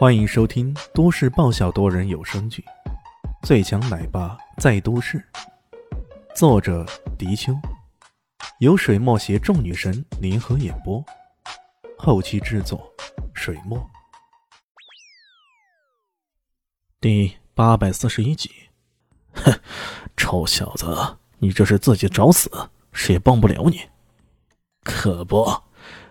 [0.00, 2.64] 欢迎收听都市爆笑多人有声剧
[3.46, 5.18] 《最强奶爸在都市》，
[6.34, 6.86] 作者：
[7.18, 7.52] 迪秋，
[8.60, 11.04] 由水墨携众女神联合演播，
[11.98, 12.90] 后期制作：
[13.34, 13.78] 水墨。
[16.98, 18.50] 第八百四十一集，
[19.34, 19.52] 哼，
[20.16, 22.50] 臭小子，你这是自己找死，
[22.94, 23.82] 谁也帮不了你。
[24.82, 25.60] 可不，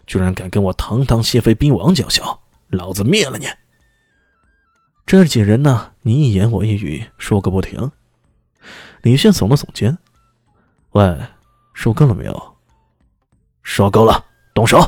[0.06, 3.48] 居然敢跟我堂堂谢妃兵王叫嚣，老子灭了你！
[5.10, 7.92] 这几人呢，你一言我一语，说个不停。
[9.02, 9.98] 李炫耸了耸肩
[10.94, 11.18] ：“喂，
[11.74, 12.56] 说够了没有
[13.64, 14.80] ？”“说够了，动手！”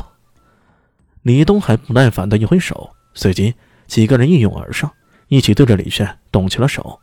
[1.22, 3.52] 李东海不耐烦的一挥手，随即
[3.88, 4.92] 几个人一拥而上，
[5.26, 7.00] 一起对着李炫动起了手。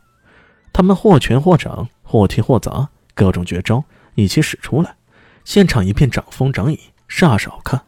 [0.72, 4.96] 他们或拳或掌，或踢或砸，各种绝招一起使出来，
[5.44, 7.82] 现场一片掌风掌影，煞是好看。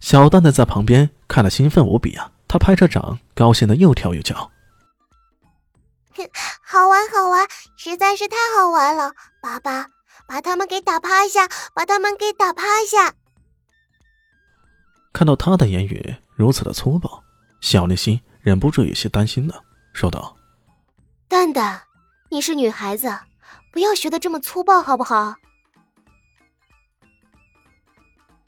[0.00, 4.50] 小蛋蛋在旁边看得兴奋无比啊，他拍着掌，高兴的又跳又叫。
[6.62, 9.12] 好玩，好玩，实在是太好玩了！
[9.40, 9.86] 爸爸，
[10.26, 13.14] 把他们给打趴下，把他们给打趴下！
[15.12, 17.22] 看到他的言语如此的粗暴，
[17.60, 20.36] 小丽心忍不住有些担心的，说道
[21.28, 21.82] ：“蛋蛋，
[22.30, 23.18] 你是女孩子，
[23.72, 25.34] 不要学的这么粗暴，好不好？”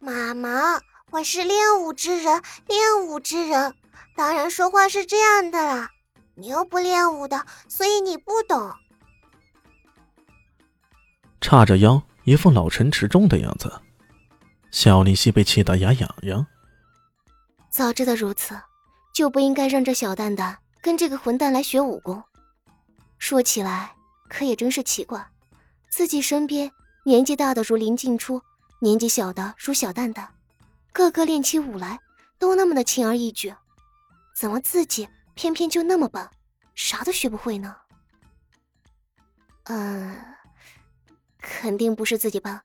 [0.01, 0.81] 妈妈，
[1.11, 3.75] 我是练武之人，练武之人，
[4.15, 5.91] 当然说话是这样的啦。
[6.39, 8.73] 你又不练武的，所以你不懂。
[11.41, 13.81] 叉着腰，一副老成持重的样子，
[14.71, 16.47] 小丽西被气得牙痒痒。
[17.69, 18.57] 早知道如此，
[19.13, 22.23] 就不应该让这小蛋蛋跟这个混蛋来学武功。
[23.19, 23.93] 说起来，
[24.29, 25.27] 可也真是奇怪，
[25.91, 26.71] 自己身边
[27.05, 28.41] 年纪大的如林静初，
[28.81, 30.33] 年纪小的如小蛋蛋，
[30.93, 31.99] 个个练起武来
[32.39, 33.53] 都那么的轻而易举，
[34.37, 35.09] 怎么自己？
[35.39, 36.29] 偏偏就那么笨，
[36.75, 37.77] 啥都学不会呢。
[39.67, 40.17] 嗯，
[41.41, 42.61] 肯定不是自己笨，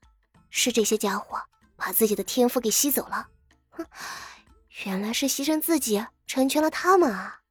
[0.50, 1.40] 是这些家伙
[1.76, 3.28] 把自己的天赋给吸走了。
[3.70, 3.86] 哼，
[4.84, 7.42] 原来是牺牲自己成全了他们啊！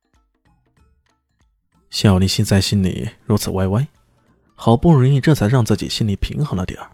[1.90, 3.88] 小丽心在心里如此歪歪，
[4.56, 6.92] 好不容易这才让自己心里平衡了点儿。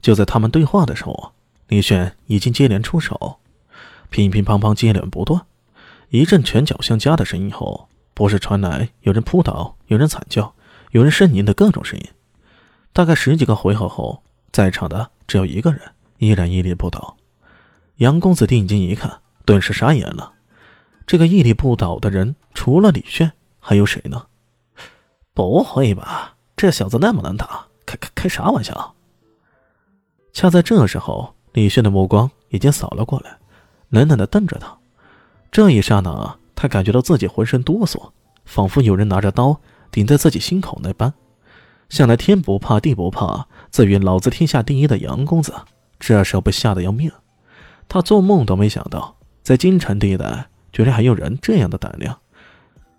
[0.00, 1.34] 就在他们对话的时候，
[1.68, 3.38] 李炫已经接连出手，
[4.08, 5.46] 乒乒乓乓接连不断。
[6.08, 10.54] 一阵拳脚相加的声音后，不是传来有人扑倒、有人惨叫、
[10.92, 12.06] 有人呻吟的各种声音。
[12.92, 14.22] 大概十几个回合后，
[14.52, 15.80] 在场的只有一个人
[16.18, 17.16] 依然屹立不倒。
[17.96, 20.32] 杨公子定睛一看，顿时傻眼了。
[21.06, 24.26] 这个屹立不倒的人，除了李炫，还有谁呢？
[25.34, 26.36] 不会吧？
[26.56, 28.94] 这小子那么难打，开开开啥玩笑？
[30.32, 33.36] 恰在这时候，李炫的目光已经扫了过来，
[33.90, 34.76] 冷冷的瞪着他。
[35.56, 38.10] 这一刹那，他感觉到自己浑身哆嗦，
[38.44, 39.58] 仿佛有人拿着刀
[39.90, 41.14] 顶在自己心口那般。
[41.88, 45.54] 向来天不怕地不怕、自诩老子天下第一的杨公子，
[45.98, 47.10] 这时候被吓得要命。
[47.88, 52.18] 他做梦都没想到，在京城地带，居然还有人这样的胆量，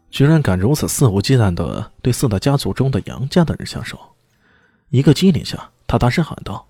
[0.10, 4.00] 居然敢如此肆无忌惮地对四大家族中的杨家的人下手。
[4.90, 6.66] 一个机灵下，他大声喊道：“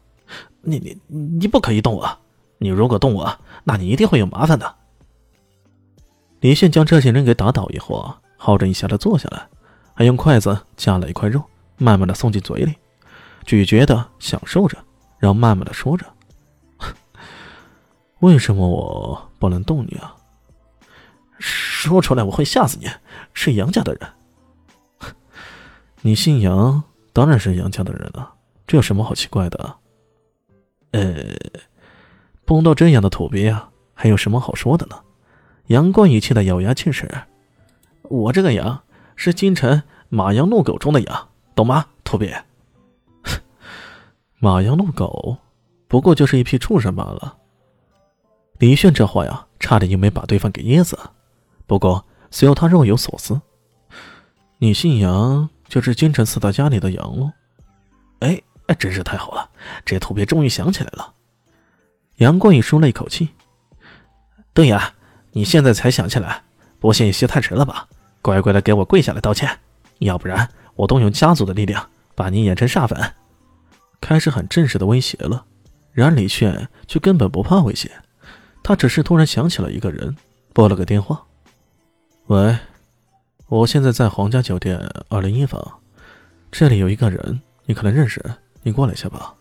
[0.64, 2.18] 你你你不可以动我！
[2.58, 4.76] 你如果动我，那你一定会有麻烦的。”
[6.40, 9.48] 李炫将这些人给打倒以后啊，好整以暇的坐下来，
[9.96, 11.44] 还用筷子夹了一块肉，
[11.78, 12.76] 慢慢的送进嘴里，
[13.44, 14.78] 咀嚼的享受着，
[15.18, 16.06] 然后慢慢的说着
[18.22, 20.16] ：“为什么我不能动你啊？
[21.40, 22.88] 说出来我会吓死你！
[23.34, 25.14] 是杨家的人，
[26.02, 26.84] 你姓杨，
[27.14, 28.34] 当然是杨家的人了，
[28.68, 29.76] 这有什么好奇怪的？
[30.92, 31.36] 呃，
[32.46, 34.96] 碰到这样的土鳖啊，还有什么好说的呢？”
[35.68, 37.10] 杨冠宇气得咬牙切齿
[38.04, 38.84] ：“我这个羊
[39.16, 42.46] 是京城马羊怒狗中的羊，懂吗，土鳖？”
[44.40, 45.38] 马羊怒狗，
[45.90, 47.38] 不过就是一批畜生罢了。
[48.60, 50.98] 李炫这话呀，差点就没把对方给噎死。
[51.66, 53.42] 不过随后他若有所思
[54.60, 57.32] ：“你姓杨，就是京城四大家里的杨喽？”
[58.20, 59.50] 哎哎，真是太好了，
[59.84, 61.14] 这土鳖终于想起来了。
[62.16, 63.30] 杨冠宇舒了一口气
[64.56, 64.94] ：“对呀。”
[65.38, 66.42] 你现在才想起来，
[66.80, 67.88] 不信也太迟了吧？
[68.24, 69.48] 乖乖的给我跪下来道歉，
[70.00, 73.14] 要不然我动用家族的力量把你碾成沙粉。
[74.02, 75.46] 开始很正式的威胁了，
[75.92, 77.92] 然而李炫却根本不怕威胁，
[78.64, 80.18] 他只是突然想起了一个人，
[80.54, 81.24] 拨了个电话。
[82.26, 82.58] 喂，
[83.46, 85.62] 我现在在皇家酒店二零一房，
[86.52, 88.20] 这里有一个人，你可能认识，
[88.64, 89.36] 你过来一下吧。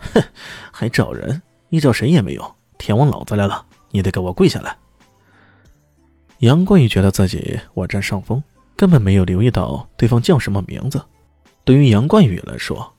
[0.14, 0.24] 哼，
[0.70, 1.42] 还找人？
[1.68, 3.66] 你找谁也没用，天王老子来了。
[3.92, 4.76] 你得给我跪下来！
[6.38, 8.42] 杨冠宇觉得自己我占上风，
[8.74, 11.00] 根本没有留意到对方叫什么名字。
[11.62, 12.92] 对于杨冠宇来说，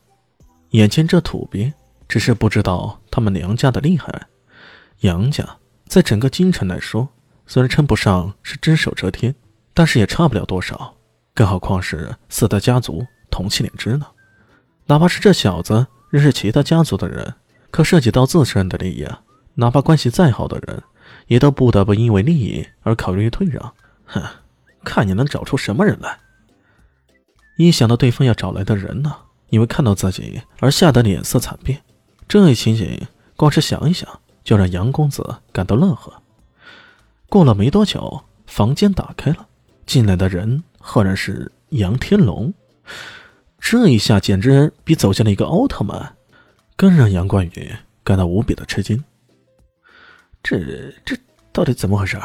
[0.69, 1.74] 眼前这土鳖
[2.07, 4.28] 只是不知道他们娘家的厉害。
[5.00, 7.10] 杨家在整个京城来说，
[7.46, 9.36] 虽然称不上是只手遮天，
[9.74, 10.96] 但是也差不了多少。
[11.34, 14.06] 更何况是四大家族同气连枝呢？
[14.86, 17.34] 哪怕是这小子认识其他家族的人，
[17.72, 19.22] 可涉及到自身的利益啊，
[19.55, 20.83] 哪怕关系再好的人，
[21.27, 23.73] 也都不得不因为利益而考虑退让。
[24.05, 24.21] 哼，
[24.83, 26.19] 看你能找出什么人来！
[27.57, 29.15] 一想到对方要找来的人呢，
[29.50, 31.81] 因为看到自己而吓得脸色惨变，
[32.27, 33.00] 这一情景
[33.35, 34.09] 光是想一想
[34.44, 36.11] 就让杨公子感到乐呵。
[37.29, 39.47] 过了没多久，房间打开了，
[39.85, 42.53] 进来的人赫然是杨天龙。
[43.59, 46.15] 这一下简直比走进了一个奥特曼，
[46.75, 47.71] 更让杨冠宇
[48.03, 49.01] 感到无比的吃惊。
[50.44, 50.60] 这
[51.06, 51.18] 这
[51.51, 52.19] 到底怎么回事？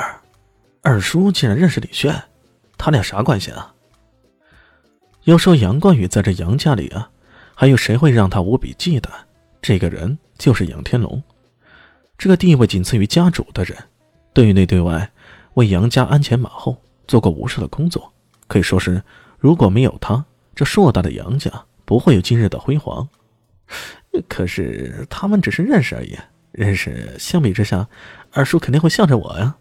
[0.82, 2.20] 二叔竟然认识李炫，
[2.76, 3.73] 他俩啥关系啊？
[5.25, 7.09] 要说杨冠宇在这杨家里啊，
[7.55, 9.09] 还有谁会让他无比忌惮？
[9.62, 11.23] 这个人就是杨天龙，
[12.17, 13.76] 这个地位仅次于家主的人，
[14.32, 15.11] 对内对外
[15.55, 16.76] 为杨家鞍前马后
[17.06, 18.12] 做过无数的工作，
[18.47, 19.03] 可以说是
[19.38, 20.25] 如果没有他。
[20.55, 21.49] 这硕大的杨家
[21.85, 23.09] 不会有今日的辉煌，
[24.29, 26.19] 可是他们只是认识而已。
[26.58, 27.88] 认识相比之下，
[28.32, 29.55] 二叔肯定会向着我呀。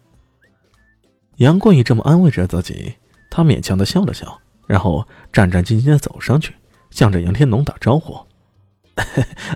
[1.36, 2.96] 杨过也这么安慰着自己，
[3.30, 6.52] 他勉强的笑了笑，然后战战兢兢的走上去，
[6.90, 8.18] 向着杨天龙打招呼：“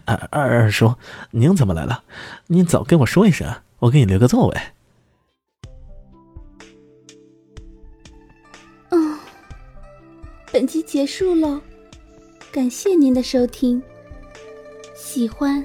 [0.06, 0.94] 二 二二叔，
[1.32, 2.04] 您怎么来了？
[2.46, 4.56] 您早跟我说一声，我给你留个座位。”
[10.52, 11.60] 本集结束喽，
[12.52, 13.82] 感谢您的收听。
[14.94, 15.64] 喜欢